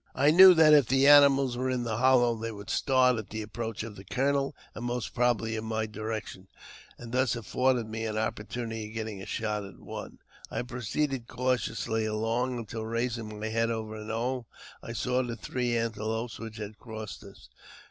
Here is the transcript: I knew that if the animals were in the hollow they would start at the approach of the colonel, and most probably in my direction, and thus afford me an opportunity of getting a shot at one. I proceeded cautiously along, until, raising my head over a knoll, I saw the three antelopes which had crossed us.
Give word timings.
I 0.15 0.31
knew 0.31 0.55
that 0.55 0.73
if 0.73 0.87
the 0.87 1.05
animals 1.05 1.55
were 1.55 1.69
in 1.69 1.83
the 1.83 1.97
hollow 1.97 2.33
they 2.35 2.51
would 2.51 2.71
start 2.71 3.19
at 3.19 3.29
the 3.29 3.43
approach 3.43 3.83
of 3.83 3.95
the 3.95 4.03
colonel, 4.03 4.55
and 4.73 4.83
most 4.83 5.13
probably 5.13 5.55
in 5.55 5.65
my 5.65 5.85
direction, 5.85 6.47
and 6.97 7.11
thus 7.11 7.35
afford 7.35 7.87
me 7.87 8.07
an 8.07 8.17
opportunity 8.17 8.87
of 8.87 8.95
getting 8.95 9.21
a 9.21 9.27
shot 9.27 9.63
at 9.63 9.77
one. 9.79 10.17
I 10.49 10.63
proceeded 10.63 11.27
cautiously 11.27 12.05
along, 12.05 12.57
until, 12.57 12.83
raising 12.83 13.39
my 13.39 13.49
head 13.49 13.69
over 13.69 13.95
a 13.95 14.03
knoll, 14.03 14.47
I 14.81 14.93
saw 14.93 15.21
the 15.21 15.35
three 15.35 15.77
antelopes 15.77 16.39
which 16.39 16.57
had 16.57 16.79
crossed 16.79 17.23
us. 17.23 17.49